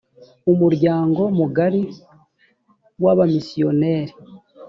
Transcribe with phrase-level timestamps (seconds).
[0.51, 1.83] umuryango mugari
[3.03, 4.13] w’abamisiyoneri